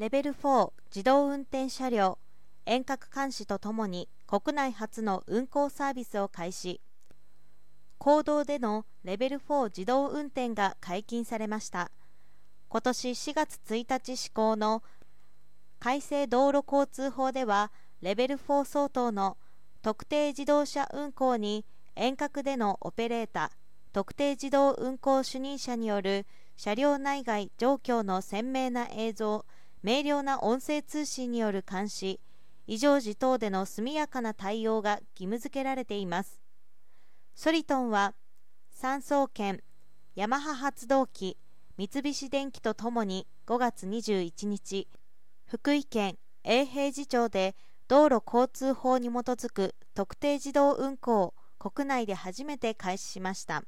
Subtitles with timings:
[0.00, 2.16] レベル4自動運転車両
[2.64, 6.80] 遠隔監視とともに国内初の運行サービスを開始。
[7.98, 11.90] 公道でのレベル4自動運転が解禁されました。
[12.70, 14.82] 今年4月1日施行の
[15.78, 17.70] 改正道路交通法では
[18.00, 19.36] レベル4相当の
[19.82, 26.24] 特定自動車運行に遠隔でのオペレーター特定自動運行主任者による
[26.56, 29.44] 車両内外状況の鮮明な映像
[29.82, 32.20] 明瞭な音声通信による監視
[32.66, 36.40] 異常時等での速やかな対応が義務付けられています。
[37.34, 38.14] ソリトンは
[38.70, 39.62] 三層圏
[40.14, 41.38] ヤマハ発動機
[41.78, 44.88] 三菱電機とともに5月21日
[45.46, 47.56] 福井県永平寺町で
[47.88, 53.64] 道路交通法に基づく特定自動運行を国内で初めて開始しました。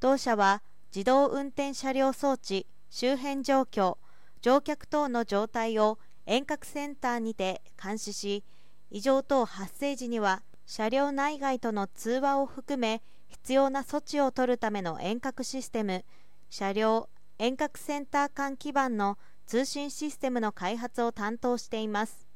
[0.00, 0.62] 同社は
[0.94, 3.98] 自動運転車両装置周辺状況
[4.40, 8.44] 乗客等の状態を遠隔センターにて監視し
[8.90, 16.04] 異常等発生時には車両内外との通話を含め必要な措置を取るための遠隔システム
[16.50, 19.16] 車両遠隔センター間基盤の
[19.46, 22.26] 通信システムの開発を担当しています。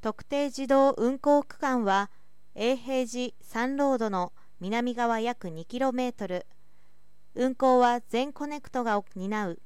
[0.00, 2.10] 特定自動運行区間は
[2.54, 6.44] 永平寺3ロードの南側約 2km
[7.34, 9.58] 運行は全コネクトが担う。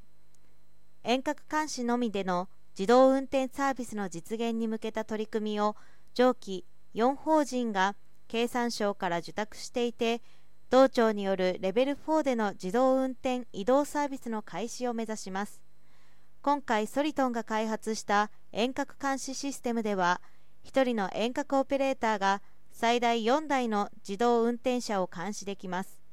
[1.07, 5.77] 遠隔監視のみでの自動運転サービスの実現に向けた取り組みを
[6.15, 7.95] 上記4法人が
[8.27, 10.23] 経産省から受託していて
[10.71, 15.61] 同庁によるレベル4での自動運転移動サービスの開始を目指します。
[16.41, 20.23] 今回ソリトンが開発した遠隔監視システムでは
[20.65, 22.41] 1人の遠隔オペレーターが
[22.73, 26.04] 最大4台の自動運転車を監視できます。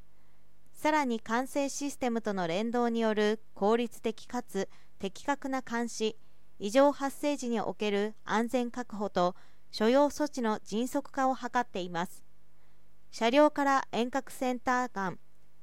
[0.82, 6.18] さらに管制システムとの連動による効率的かつ的確な監視
[6.58, 9.36] 異常発生時における安全確保と
[9.70, 12.24] 所要措置の迅速化を図っています。
[13.12, 15.20] 車両から遠隔センター間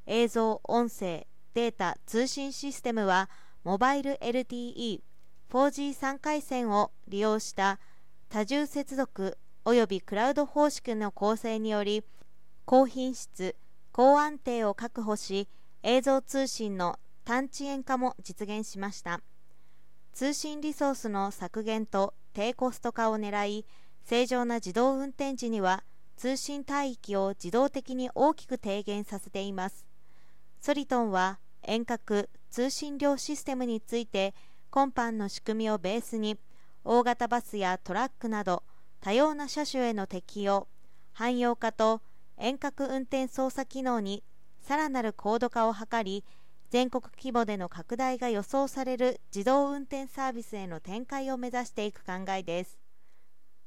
[0.06, 3.28] 映像音声データ通信システムは
[3.64, 7.80] モバイル LTE4G3 回線を利用した
[8.28, 12.04] 多重接続およびクラウド方式の構成により
[12.64, 13.56] 高品質
[13.98, 15.48] 高安定を確保し
[15.82, 19.22] 映像通信の単遅延化も実現しました。
[20.12, 23.66] 通信リソースの削減と低コスト化を狙い
[24.04, 25.82] 正常な自動運転時には
[26.16, 29.84] 通信帯域を自動的に大きく低減させています。
[30.60, 34.32] ソリトンは遠隔通信量システムについて
[34.70, 36.38] 今般の仕組みをベースに
[36.84, 38.62] 大型バスやトラックなど
[39.00, 40.68] 多様な車種への適用
[41.14, 42.00] 汎用化と
[42.40, 44.22] 遠隔運転操作機能に
[44.60, 46.24] さらなる高度化を図り
[46.70, 52.87] 全国規模での拡大が予想される自動運転サービスへの展開を目指していく考えです。